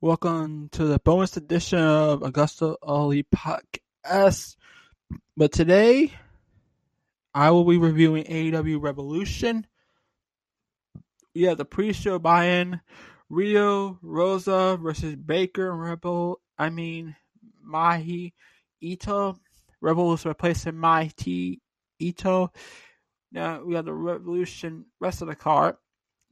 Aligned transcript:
Welcome 0.00 0.68
to 0.74 0.84
the 0.84 1.00
bonus 1.00 1.36
edition 1.36 1.80
of 1.80 2.22
Augusta 2.22 2.76
Ali 2.80 3.24
Podcast. 3.24 4.54
But 5.36 5.50
today, 5.50 6.12
I 7.34 7.50
will 7.50 7.64
be 7.64 7.78
reviewing 7.78 8.22
AEW 8.22 8.80
Revolution. 8.80 9.66
We 11.34 11.42
have 11.42 11.58
the 11.58 11.64
pre-show 11.64 12.20
buy-in, 12.20 12.80
Rio 13.28 13.98
Rosa 14.00 14.78
versus 14.80 15.16
Baker 15.16 15.74
Rebel. 15.74 16.40
I 16.56 16.70
mean, 16.70 17.16
Maki 17.68 18.34
Itoh. 18.80 19.36
Rebel 19.80 20.12
is 20.12 20.24
replacing 20.24 20.74
Maki 20.74 21.58
Itoh. 22.00 22.50
Now 23.32 23.64
we 23.64 23.74
have 23.74 23.86
the 23.86 23.92
Revolution 23.92 24.84
rest 25.00 25.22
of 25.22 25.28
the 25.28 25.34
card. 25.34 25.74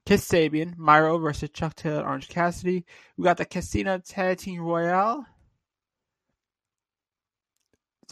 Kip 0.07 0.21
Sabian, 0.21 0.79
Miro 0.79 1.19
versus 1.19 1.51
Chuck 1.53 1.75
Taylor, 1.75 2.07
Orange 2.07 2.29
Cassidy. 2.29 2.85
We 3.17 3.25
got 3.25 3.37
the 3.37 3.45
Casino 3.45 3.99
Tag 3.99 4.39
Team 4.39 4.61
Royale. 4.61 5.27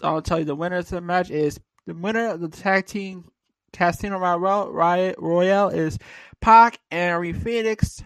So 0.01 0.09
I'll 0.09 0.23
tell 0.23 0.41
you 0.41 0.45
the 0.45 0.57
winner 0.57 0.79
of 0.79 0.89
the 0.89 1.01
match 1.01 1.31
is 1.31 1.61
the 1.87 1.95
winner 1.95 2.29
of 2.31 2.41
the 2.41 2.49
tag 2.49 2.87
team 2.87 3.31
Casino 3.73 4.19
Royale 4.19 5.15
Royale 5.19 5.69
is 5.69 5.99
Pac 6.41 6.81
and 6.91 7.21
Rey 7.21 7.33
Fenix. 7.33 8.03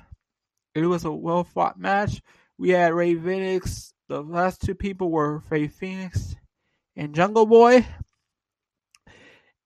It 0.74 0.82
was 0.82 1.06
a 1.06 1.10
well 1.10 1.44
fought 1.44 1.78
match. 1.78 2.20
We 2.58 2.70
had 2.70 2.92
Rey 2.92 3.14
Fenix. 3.14 3.94
The 4.08 4.22
last 4.22 4.60
two 4.60 4.74
people 4.74 5.10
were 5.10 5.42
Rey 5.48 5.68
Fenix 5.68 6.36
and 6.94 7.14
Jungle 7.14 7.46
Boy. 7.46 7.86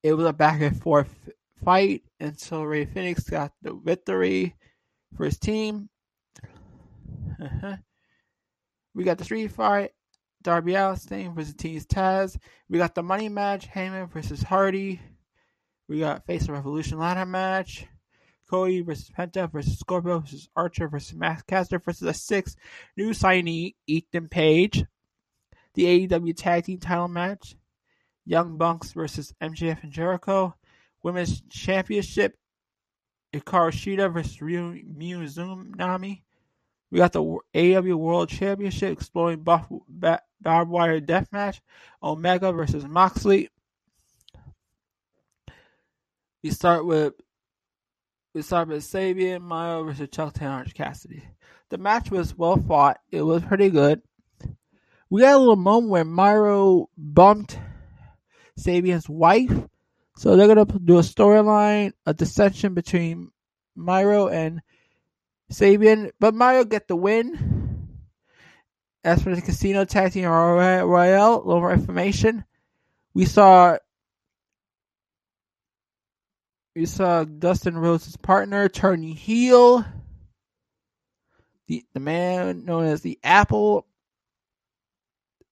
It 0.04 0.14
was 0.14 0.26
a 0.26 0.32
back 0.32 0.60
and 0.60 0.80
forth 0.80 1.12
fight 1.64 2.02
until 2.20 2.64
Rey 2.64 2.84
Fenix 2.84 3.24
got 3.24 3.52
the 3.62 3.74
victory 3.74 4.56
for 5.16 5.24
his 5.24 5.38
team. 5.38 5.88
we 8.94 9.04
got 9.04 9.18
the 9.18 9.24
street 9.24 9.50
fight. 9.50 9.92
Darby 10.42 10.74
Allin 10.74 11.34
versus 11.34 11.54
Team 11.54 11.80
Taz. 11.80 12.36
We 12.68 12.78
got 12.78 12.94
the 12.94 13.02
money 13.02 13.28
match. 13.28 13.66
Hangman 13.66 14.08
versus 14.08 14.42
Hardy. 14.42 15.00
We 15.88 16.00
got 16.00 16.26
Face 16.26 16.42
of 16.42 16.50
Revolution 16.50 16.98
ladder 16.98 17.26
match. 17.26 17.86
Cody 18.50 18.82
versus 18.82 19.10
Penta 19.16 19.50
versus 19.50 19.78
Scorpio 19.78 20.18
versus 20.18 20.48
Archer 20.54 20.88
versus 20.88 21.14
Max 21.14 21.42
Caster 21.42 21.78
versus 21.78 22.00
the 22.00 22.12
six 22.12 22.54
new 22.96 23.10
signee 23.10 23.76
Ethan 23.86 24.28
Page. 24.28 24.84
The 25.74 26.06
AEW 26.06 26.36
Tag 26.36 26.64
Team 26.64 26.78
Title 26.78 27.08
match. 27.08 27.56
Young 28.26 28.58
Bucks 28.58 28.92
versus 28.92 29.32
MJF 29.42 29.82
and 29.82 29.92
Jericho. 29.92 30.54
Women's 31.02 31.42
Championship, 31.50 32.36
Hikaru 33.32 33.72
Shida 33.72 34.12
versus 34.12 34.40
Ryo 34.40 34.72
Mizunami. 34.72 36.22
We 36.90 36.98
got 36.98 37.12
the 37.12 37.22
AEW 37.54 37.94
World 37.96 38.28
Championship, 38.28 38.92
exploding 38.92 39.42
buff, 39.42 39.66
ba- 39.88 40.20
barbed 40.40 40.70
wire 40.70 41.00
death 41.00 41.28
match. 41.32 41.62
Omega 42.02 42.52
versus 42.52 42.84
Moxley. 42.84 43.48
We 46.42 46.50
start 46.50 46.84
with 46.84 47.14
we 48.34 48.42
start 48.42 48.68
with 48.68 48.82
Sabian 48.82 49.42
Miro 49.42 49.84
versus 49.84 50.08
Chuck 50.10 50.34
Taylor 50.34 50.64
Cassidy. 50.74 51.22
The 51.70 51.78
match 51.78 52.10
was 52.10 52.36
well 52.36 52.56
fought. 52.56 52.98
It 53.10 53.22
was 53.22 53.42
pretty 53.42 53.70
good. 53.70 54.02
We 55.08 55.22
got 55.22 55.34
a 55.34 55.38
little 55.38 55.56
moment 55.56 55.90
where 55.90 56.04
Miro 56.04 56.88
bumped 56.96 57.58
Sabian's 58.58 59.08
wife 59.08 59.52
so 60.16 60.36
they're 60.36 60.48
gonna 60.48 60.66
do 60.66 60.98
a 60.98 61.02
storyline, 61.02 61.92
a 62.06 62.14
dissension 62.14 62.74
between 62.74 63.30
Miro 63.76 64.28
and 64.28 64.60
Sabian, 65.50 66.10
but 66.20 66.34
Miro 66.34 66.64
get 66.64 66.88
the 66.88 66.96
win. 66.96 67.88
As 69.04 69.22
for 69.22 69.34
the 69.34 69.42
casino 69.42 69.84
tag 69.84 70.12
team 70.12 70.26
Royale, 70.26 71.34
a 71.34 71.44
little 71.44 71.60
more 71.60 71.72
information. 71.72 72.44
We 73.14 73.24
saw 73.24 73.76
we 76.76 76.86
saw 76.86 77.24
Dustin 77.24 77.76
Rhodes's 77.76 78.16
partner 78.16 78.68
turning 78.68 79.14
heel. 79.14 79.84
The 81.66 81.84
the 81.94 82.00
man 82.00 82.64
known 82.64 82.84
as 82.84 83.02
the 83.02 83.18
Apple 83.24 83.86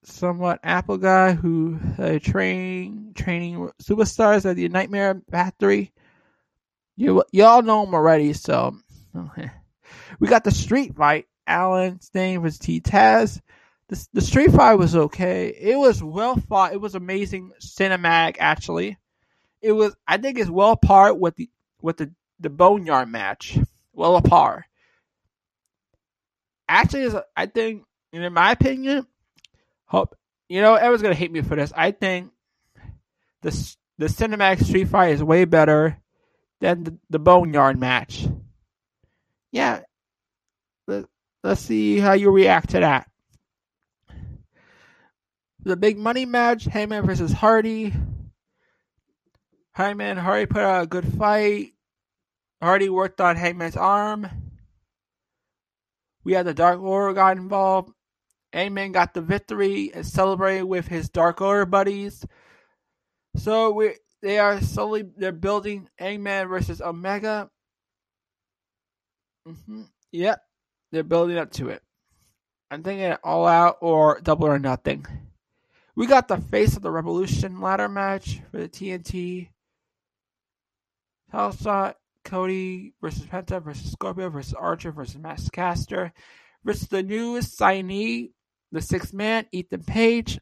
somewhat 0.02 0.60
Apple 0.62 0.98
guy 0.98 1.32
who 1.32 1.78
uh, 1.98 2.18
train 2.18 3.12
training 3.14 3.70
superstars 3.82 4.48
at 4.48 4.56
the 4.56 4.68
Nightmare 4.68 5.20
Factory. 5.30 5.92
You 6.96 7.24
y'all 7.32 7.62
know 7.62 7.86
him 7.86 7.94
already, 7.94 8.32
so 8.32 8.76
we 10.20 10.28
got 10.28 10.44
the 10.44 10.50
street 10.50 10.96
fight. 10.96 11.26
Alan's 11.46 12.10
name 12.14 12.42
was 12.42 12.58
T 12.58 12.80
Taz. 12.80 13.40
The, 13.88 14.06
the 14.12 14.20
street 14.20 14.52
fight 14.52 14.74
was 14.74 14.94
okay. 14.94 15.48
It 15.48 15.76
was 15.76 16.02
well 16.02 16.36
fought. 16.36 16.72
It 16.72 16.80
was 16.80 16.94
amazing 16.94 17.52
cinematic 17.60 18.36
actually. 18.38 18.98
It 19.62 19.72
was 19.72 19.94
I 20.06 20.16
think 20.16 20.38
it's 20.38 20.50
well 20.50 20.72
apart 20.72 21.18
with 21.18 21.36
the 21.36 21.50
with 21.82 21.96
the 21.96 22.12
the 22.38 22.50
Boneyard 22.50 23.08
match. 23.08 23.58
Well 23.92 24.16
apart. 24.16 24.64
Actually, 26.68 27.20
I 27.36 27.46
think, 27.46 27.84
in 28.12 28.32
my 28.32 28.52
opinion, 28.52 29.06
Hope 29.90 30.16
you 30.48 30.60
know 30.60 30.74
everyone's 30.74 31.02
gonna 31.02 31.14
hate 31.14 31.32
me 31.32 31.42
for 31.42 31.56
this. 31.56 31.72
I 31.76 31.90
think 31.90 32.30
the 33.42 33.76
the 33.98 34.06
cinematic 34.06 34.64
Street 34.64 34.88
Fight 34.88 35.14
is 35.14 35.22
way 35.22 35.44
better 35.44 35.98
than 36.60 36.84
the, 36.84 36.98
the 37.10 37.18
Boneyard 37.18 37.78
match. 37.78 38.26
Yeah, 39.50 39.80
let, 40.86 41.06
let's 41.42 41.60
see 41.60 41.98
how 41.98 42.12
you 42.12 42.30
react 42.30 42.70
to 42.70 42.80
that. 42.80 43.08
The 45.64 45.76
big 45.76 45.98
money 45.98 46.24
match: 46.24 46.64
Hangman 46.64 47.04
versus 47.04 47.32
Hardy. 47.32 47.92
Hangman 49.72 50.16
Hardy 50.16 50.46
put 50.46 50.62
out 50.62 50.84
a 50.84 50.86
good 50.86 51.12
fight. 51.14 51.74
Hardy 52.62 52.88
worked 52.88 53.20
on 53.20 53.36
Hangman's 53.36 53.76
arm. 53.76 54.28
We 56.22 56.34
had 56.34 56.46
the 56.46 56.54
Dark 56.54 56.80
Order 56.80 57.14
got 57.14 57.36
involved. 57.36 57.92
Hangman 58.52 58.92
got 58.92 59.14
the 59.14 59.20
victory 59.20 59.92
and 59.94 60.06
celebrated 60.06 60.64
with 60.64 60.88
his 60.88 61.08
Dark 61.08 61.40
Order 61.40 61.66
buddies. 61.66 62.24
So 63.36 63.70
we 63.70 63.94
they 64.22 64.38
are 64.38 64.60
slowly 64.60 65.04
they're 65.16 65.32
building 65.32 65.88
Hangman 65.98 66.48
versus 66.48 66.80
Omega. 66.80 67.50
Mm-hmm. 69.48 69.82
Yep, 70.12 70.42
they're 70.92 71.02
building 71.04 71.38
up 71.38 71.52
to 71.52 71.68
it. 71.68 71.82
I'm 72.70 72.82
thinking 72.82 73.16
all 73.24 73.46
out 73.46 73.78
or 73.80 74.20
double 74.20 74.46
or 74.46 74.58
nothing. 74.58 75.06
We 75.96 76.06
got 76.06 76.28
the 76.28 76.38
face 76.38 76.76
of 76.76 76.82
the 76.82 76.90
Revolution 76.90 77.60
ladder 77.60 77.88
match 77.88 78.40
for 78.50 78.58
the 78.58 78.68
TNT. 78.68 79.48
Hellshot, 81.32 81.94
Cody 82.24 82.94
versus 83.00 83.22
Penta 83.22 83.62
versus 83.62 83.92
Scorpio 83.92 84.30
versus 84.30 84.54
Archer 84.54 84.92
versus 84.92 85.18
Max 85.18 85.48
Caster 85.48 86.12
versus 86.64 86.88
the 86.88 87.02
newest 87.02 87.58
signee 87.58 88.30
the 88.72 88.80
sixth 88.80 89.12
man, 89.12 89.46
Ethan 89.52 89.84
Page. 89.84 90.38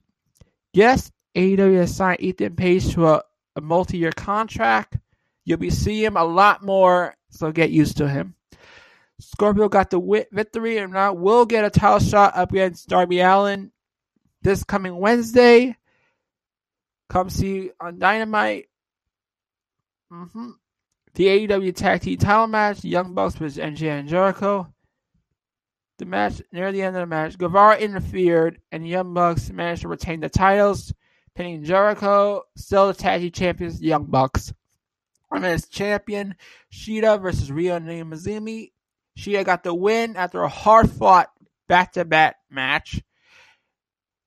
Yes, 0.72 1.10
AEW 1.34 1.76
has 1.76 1.94
signed 1.94 2.20
Ethan 2.20 2.56
Page 2.56 2.94
to 2.94 3.06
a, 3.06 3.22
a 3.56 3.60
multi 3.60 3.98
year 3.98 4.12
contract. 4.12 4.98
You'll 5.44 5.58
be 5.58 5.70
seeing 5.70 6.04
him 6.04 6.16
a 6.16 6.24
lot 6.24 6.62
more, 6.62 7.16
so 7.30 7.52
get 7.52 7.70
used 7.70 7.98
to 7.98 8.08
him. 8.08 8.34
Scorpio 9.20 9.68
got 9.68 9.90
the 9.90 10.26
victory 10.30 10.78
and 10.78 10.92
now 10.92 11.12
will 11.12 11.44
get 11.44 11.64
a 11.64 11.70
title 11.70 11.98
shot 11.98 12.36
up 12.36 12.52
against 12.52 12.88
Darby 12.88 13.20
Allin 13.20 13.72
this 14.42 14.64
coming 14.64 14.96
Wednesday. 14.96 15.76
Come 17.08 17.30
see 17.30 17.70
on 17.80 17.98
Dynamite. 17.98 18.66
Mm-hmm. 20.12 20.50
The 21.14 21.26
AEW 21.26 21.74
Tag 21.74 22.02
Team 22.02 22.18
title 22.18 22.46
match, 22.46 22.84
Young 22.84 23.14
Bucks 23.14 23.34
versus 23.34 23.58
NJ 23.58 23.82
and 23.88 24.08
Jericho. 24.08 24.72
The 25.98 26.06
match 26.06 26.40
near 26.52 26.70
the 26.70 26.82
end 26.82 26.96
of 26.96 27.00
the 27.00 27.06
match, 27.06 27.36
Guevara 27.36 27.76
interfered, 27.78 28.60
and 28.70 28.84
the 28.84 28.88
Young 28.88 29.12
Bucks 29.12 29.50
managed 29.50 29.82
to 29.82 29.88
retain 29.88 30.20
the 30.20 30.28
titles, 30.28 30.94
pinning 31.34 31.64
Jericho, 31.64 32.42
still 32.56 32.86
the 32.86 32.94
tag 32.94 33.20
team 33.20 33.32
champions, 33.32 33.82
Young 33.82 34.04
Bucks. 34.04 34.52
Women's 35.30 35.68
champion 35.68 36.36
Shida 36.72 37.20
versus 37.20 37.50
Ryo 37.50 37.80
Mizunami. 37.80 38.72
Shida 39.18 39.44
got 39.44 39.64
the 39.64 39.74
win 39.74 40.16
after 40.16 40.42
a 40.42 40.48
hard-fought 40.48 41.30
back-to-back 41.66 42.36
match. 42.48 43.02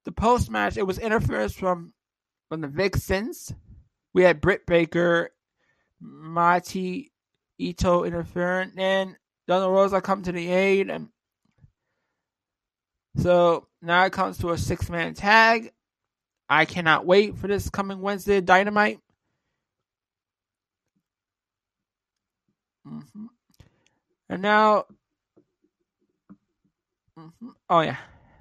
The 0.04 0.12
post-match, 0.12 0.78
it 0.78 0.86
was 0.86 1.00
interference 1.00 1.54
from 1.54 1.94
from 2.50 2.60
the 2.60 2.68
Vixens. 2.68 3.54
We 4.14 4.24
had 4.24 4.42
Britt 4.42 4.66
Baker, 4.66 5.30
Maki 6.04 7.12
Itoh 7.60 8.06
interfering, 8.06 8.74
and 8.76 9.16
Thunder 9.48 9.70
Rosa 9.70 10.02
come 10.02 10.24
to 10.24 10.34
the 10.34 10.50
aid, 10.50 10.90
and 10.90 11.08
so 13.18 13.68
now 13.82 14.06
it 14.06 14.14
comes 14.14 14.38
to 14.40 14.52
a 14.52 14.58
six 14.58 14.90
man 14.90 15.14
tag. 15.14 15.72
I 16.50 16.66
cannot 16.66 17.06
wait 17.06 17.38
for 17.38 17.48
this 17.48 17.70
coming 17.70 18.02
Wednesday 18.02 18.42
Dynamite. 18.42 19.00
Mm-hmm. 22.88 23.26
And 24.30 24.42
now, 24.42 24.86
Mm-hmm. 27.22 27.50
Oh 27.70 27.82
yeah, 27.82 27.98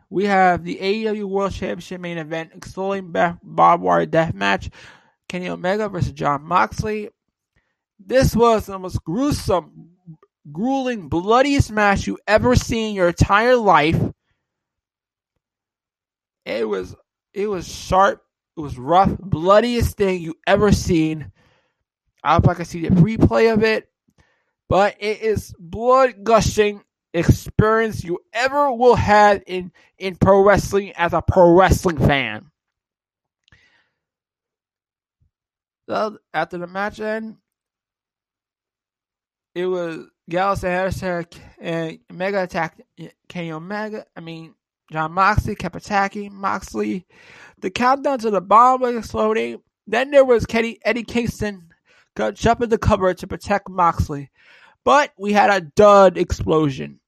we 0.08 0.24
have 0.26 0.64
the 0.64 0.76
AEW 0.76 1.24
World 1.24 1.52
Championship 1.52 2.00
main 2.00 2.18
event, 2.18 2.52
exploding 2.54 3.12
barbed 3.42 3.82
wire 3.82 4.06
death 4.06 4.32
match, 4.32 4.70
Kenny 5.28 5.48
Omega 5.48 5.88
versus 5.88 6.12
Jon 6.12 6.42
Moxley. 6.42 7.10
This 7.98 8.34
was 8.34 8.66
the 8.66 8.78
most 8.78 9.02
gruesome, 9.04 9.90
grueling, 10.50 11.08
bloodiest 11.08 11.70
match 11.70 12.06
you 12.06 12.18
ever 12.26 12.56
seen 12.56 12.90
in 12.90 12.94
your 12.94 13.08
entire 13.08 13.56
life. 13.56 14.00
It 16.58 16.68
was 16.68 16.96
it 17.32 17.46
was 17.46 17.68
sharp, 17.68 18.22
it 18.56 18.60
was 18.60 18.78
rough, 18.78 19.16
bloodiest 19.18 19.96
thing 19.96 20.20
you 20.20 20.34
ever 20.46 20.72
seen. 20.72 21.30
I 22.22 22.34
hope 22.34 22.48
I 22.48 22.54
can 22.54 22.64
see 22.64 22.86
the 22.86 22.94
replay 22.94 23.52
of 23.52 23.62
it. 23.62 23.88
But 24.68 24.96
it 25.00 25.20
is 25.22 25.54
blood 25.58 26.22
gushing 26.22 26.82
experience 27.12 28.04
you 28.04 28.20
ever 28.32 28.72
will 28.72 28.94
have 28.94 29.42
in, 29.46 29.72
in 29.98 30.16
pro 30.16 30.42
wrestling 30.42 30.92
as 30.92 31.12
a 31.12 31.22
pro 31.22 31.52
wrestling 31.52 31.98
fan. 31.98 32.50
So 35.88 36.18
after 36.32 36.58
the 36.58 36.68
match 36.68 37.00
end, 37.00 37.38
it 39.56 39.66
was 39.66 40.06
Gallows 40.28 40.62
and 40.62 40.72
Anderson 40.72 41.26
and 41.60 41.98
Mega 42.12 42.44
attacked 42.44 42.82
Kenny 43.28 43.50
Omega. 43.50 44.06
I 44.16 44.20
mean, 44.20 44.54
Jon 44.90 45.12
Moxley 45.12 45.54
kept 45.54 45.76
attacking 45.76 46.34
Moxley. 46.34 47.06
The 47.60 47.70
countdown 47.70 48.18
to 48.20 48.30
the 48.30 48.40
bomb 48.40 48.80
was 48.80 48.96
exploding. 48.96 49.62
Then 49.86 50.10
there 50.10 50.24
was 50.24 50.46
Kenny, 50.46 50.78
Eddie 50.84 51.04
Kingston 51.04 51.68
got 52.14 52.34
jumping 52.34 52.68
the 52.68 52.78
cover 52.78 53.14
to 53.14 53.26
protect 53.26 53.68
Moxley. 53.68 54.30
But 54.84 55.12
we 55.18 55.32
had 55.32 55.50
a 55.50 55.60
dud 55.60 56.16
explosion. 56.16 57.00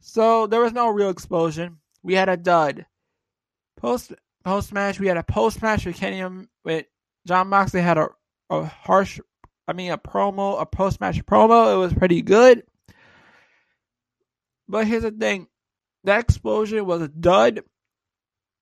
So 0.00 0.46
there 0.46 0.60
was 0.60 0.72
no 0.72 0.88
real 0.88 1.10
explosion. 1.10 1.78
We 2.02 2.14
had 2.14 2.28
a 2.28 2.36
dud. 2.36 2.86
Post 3.76 4.12
post 4.44 4.72
match, 4.72 5.00
we 5.00 5.06
had 5.06 5.16
a 5.16 5.22
post 5.22 5.62
match 5.62 5.86
with 5.86 5.96
Kenny 5.96 6.46
with 6.64 6.86
Jon 7.26 7.48
Moxley 7.48 7.80
had 7.80 7.98
a, 7.98 8.08
a 8.50 8.64
harsh 8.64 9.18
I 9.66 9.72
mean 9.72 9.90
a 9.90 9.98
promo, 9.98 10.60
a 10.60 10.66
post 10.66 11.00
match 11.00 11.24
promo. 11.24 11.74
It 11.74 11.78
was 11.78 11.94
pretty 11.94 12.22
good. 12.22 12.62
But 14.68 14.86
here's 14.86 15.02
the 15.02 15.10
thing. 15.10 15.48
That 16.04 16.20
explosion 16.20 16.84
was 16.86 17.02
a 17.02 17.08
dud. 17.08 17.62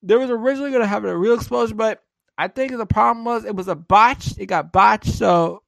There 0.02 0.18
was 0.18 0.30
originally 0.30 0.72
gonna 0.72 0.86
have 0.86 1.04
a 1.04 1.16
real 1.16 1.34
explosion, 1.34 1.76
but 1.76 2.02
I 2.38 2.48
think 2.48 2.72
the 2.72 2.86
problem 2.86 3.24
was 3.24 3.44
it 3.44 3.54
was 3.54 3.68
a 3.68 3.74
botch. 3.74 4.34
It 4.38 4.46
got 4.46 4.72
botched, 4.72 5.12
so 5.12 5.62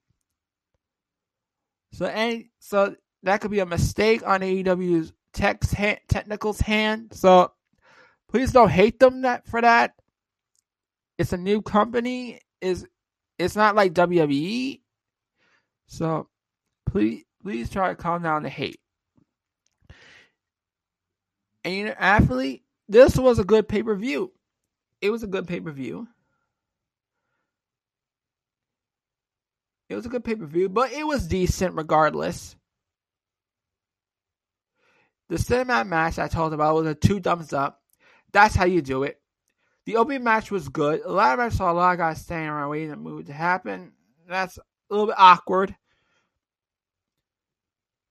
so 1.92 2.06
any 2.06 2.50
so 2.58 2.96
that 3.22 3.40
could 3.40 3.50
be 3.50 3.60
a 3.60 3.66
mistake 3.66 4.26
on 4.26 4.40
AEW's 4.40 5.12
tech's 5.32 5.72
hand, 5.72 5.98
technicals 6.08 6.60
hand. 6.60 7.12
So 7.12 7.52
please 8.28 8.52
don't 8.52 8.70
hate 8.70 8.98
them 8.98 9.22
that 9.22 9.46
for 9.46 9.60
that. 9.60 9.94
It's 11.18 11.32
a 11.32 11.36
new 11.36 11.62
company. 11.62 12.40
Is 12.60 12.86
it's 13.38 13.56
not 13.56 13.76
like 13.76 13.94
WWE. 13.94 14.80
So 15.86 16.28
please 16.86 17.24
please 17.42 17.70
try 17.70 17.88
to 17.90 17.94
calm 17.94 18.22
down 18.22 18.42
the 18.42 18.48
hate. 18.48 18.80
And 21.64 21.74
you 21.74 21.84
know, 21.86 21.94
athlete, 21.98 22.62
this 22.88 23.16
was 23.16 23.38
a 23.38 23.44
good 23.44 23.66
pay 23.66 23.82
per 23.82 23.94
view. 23.94 24.32
It 25.00 25.10
was 25.10 25.22
a 25.22 25.26
good 25.26 25.48
pay 25.48 25.60
per 25.60 25.72
view. 25.72 26.06
It 29.88 29.94
was 29.96 30.06
a 30.06 30.10
good 30.10 30.24
pay 30.24 30.34
per 30.34 30.46
view, 30.46 30.68
but 30.68 30.92
it 30.92 31.06
was 31.06 31.26
decent 31.26 31.74
regardless. 31.74 32.56
The 35.28 35.36
cinematic 35.36 35.88
match 35.88 36.18
I 36.18 36.28
talked 36.28 36.54
about 36.54 36.74
was 36.74 36.86
a 36.86 36.94
two 36.94 37.20
thumbs 37.20 37.52
up. 37.52 37.80
That's 38.32 38.54
how 38.54 38.66
you 38.66 38.82
do 38.82 39.04
it. 39.04 39.20
The 39.86 39.96
opening 39.96 40.24
match 40.24 40.50
was 40.50 40.68
good. 40.68 41.02
A 41.04 41.12
lot 41.12 41.34
of 41.34 41.40
I 41.40 41.48
saw 41.50 41.70
a 41.70 41.74
lot 41.74 41.92
of 41.92 41.98
guys 41.98 42.20
standing 42.20 42.48
around 42.48 42.70
waiting 42.70 42.90
for 42.90 42.96
the 42.96 43.02
move 43.02 43.26
to 43.26 43.32
happen. 43.32 43.92
That's 44.28 44.58
a 44.58 44.62
little 44.90 45.06
bit 45.06 45.16
awkward. 45.18 45.74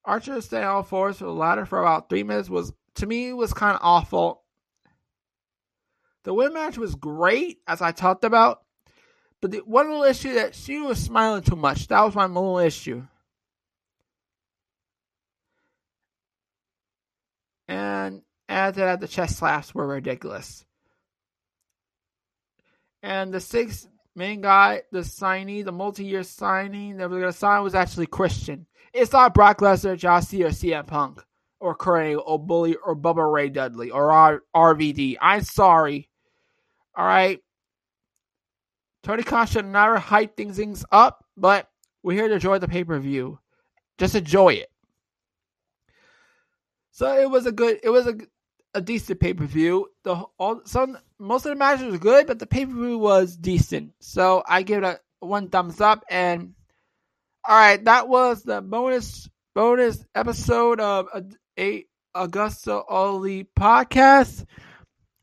Archer 0.06 0.42
staying 0.42 0.66
on 0.66 0.84
fours 0.84 1.18
for 1.18 1.26
the 1.26 1.32
ladder 1.34 1.66
for 1.66 1.80
about 1.80 2.10
three 2.10 2.24
minutes 2.24 2.50
was 2.50 2.74
to 2.96 3.06
me 3.06 3.34
was 3.34 3.54
kind 3.54 3.76
of 3.76 3.82
awful. 3.84 4.44
The 6.24 6.34
win 6.34 6.54
match 6.54 6.78
was 6.78 6.96
great, 6.96 7.60
as 7.68 7.82
I 7.82 7.92
talked 7.92 8.24
about. 8.24 8.62
But 9.42 9.52
the 9.52 9.58
one 9.60 9.90
little 9.90 10.04
issue 10.04 10.36
that 10.36 10.56
she 10.56 10.80
was 10.80 10.98
smiling 10.98 11.44
too 11.44 11.58
much. 11.58 11.88
That 11.88 12.02
was 12.02 12.16
my 12.16 12.26
little 12.26 12.60
issue. 12.60 13.04
And 17.68 18.22
after 18.48 18.82
that, 18.82 19.02
the 19.02 19.08
chest 19.08 19.38
slaps 19.38 19.74
were 19.74 19.88
ridiculous. 19.88 20.64
And 23.02 23.34
the 23.34 23.42
sixth 23.42 23.88
main 24.16 24.42
guy, 24.42 24.84
the 24.92 25.00
signee, 25.00 25.66
the 25.66 25.72
multi-year 25.72 26.24
signing 26.24 26.98
that 26.98 27.10
we're 27.10 27.26
to 27.26 27.34
sign 27.34 27.64
was 27.64 27.76
actually 27.76 28.06
Christian. 28.08 28.66
It's 28.94 29.12
not 29.12 29.34
Brock 29.34 29.60
Lesnar, 29.60 29.98
Josh 29.98 30.34
or 30.36 30.50
CM 30.50 30.88
Punk, 30.88 31.22
or 31.64 31.74
Kurt 31.74 32.18
or 32.26 32.38
Bully, 32.38 32.76
or 32.76 32.94
Bubba 32.94 33.32
Ray 33.32 33.48
Dudley, 33.48 33.90
or 33.90 34.12
R- 34.12 34.44
RVD. 34.54 35.16
I'm 35.22 35.44
sorry. 35.44 36.10
All 36.94 37.06
right. 37.06 37.40
Tony 39.02 39.24
Khan 39.24 39.48
should 39.48 39.66
never 39.66 39.98
hype 39.98 40.36
things, 40.36 40.58
things 40.58 40.84
up, 40.92 41.24
but 41.38 41.70
we're 42.04 42.18
here 42.18 42.28
to 42.28 42.34
enjoy 42.34 42.60
the 42.60 42.68
pay 42.68 42.84
per 42.84 43.00
view. 43.00 43.40
Just 43.98 44.14
enjoy 44.14 44.50
it. 44.56 44.70
So 46.92 47.18
it 47.18 47.30
was 47.30 47.46
a 47.46 47.52
good, 47.54 47.80
it 47.82 47.90
was 47.90 48.08
a, 48.08 48.18
a 48.74 48.82
decent 48.82 49.22
pay 49.22 49.34
per 49.34 49.46
view. 49.46 49.88
The 50.04 50.16
all 50.38 50.62
some 50.66 50.98
most 51.18 51.46
of 51.46 51.52
the 51.52 51.56
matches 51.56 51.86
was 51.86 52.00
good, 52.00 52.28
but 52.28 52.40
the 52.40 52.46
pay 52.46 52.66
per 52.66 52.74
view 52.74 52.98
was 52.98 53.38
decent. 53.38 53.94
So 54.02 54.44
I 54.46 54.64
give 54.64 54.84
it 54.84 55.00
a 55.22 55.26
one 55.26 55.48
thumbs 55.48 55.80
up. 55.80 56.04
And 56.10 56.56
all 57.48 57.56
right, 57.56 57.84
that 57.86 58.10
was 58.10 58.44
the 58.44 58.62
bonus 58.62 59.30
bonus 59.56 60.04
episode 60.16 60.80
of 60.80 61.08
uh, 61.14 61.22
a, 61.58 61.86
a 62.16 62.24
Augusta 62.24 62.84
Oli 62.88 63.48
podcast. 63.58 64.46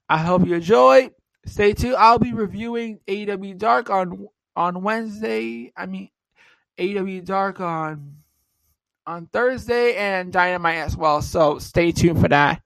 I 0.09 0.19
hope 0.19 0.47
you 0.47 0.55
enjoy. 0.55 1.11
Stay 1.47 1.73
tuned. 1.73 1.97
I'll 1.97 2.19
be 2.19 2.33
reviewing 2.33 3.01
AEW 3.07 3.57
Dark 3.57 3.91
on 3.91 4.29
on 4.57 4.83
Wednesday. 4.83 5.73
I 5.77 5.87
mean 5.87 6.11
AEW 6.79 7.25
Dark 7.25 7.61
on 7.61 8.17
on 9.07 9.27
Thursday 9.27 9.97
and 9.97 10.33
Dynamite 10.33 10.79
as 10.79 10.97
well. 10.97 11.23
So 11.23 11.59
stay 11.59 11.93
tuned 11.93 12.21
for 12.21 12.29
that. 12.29 12.63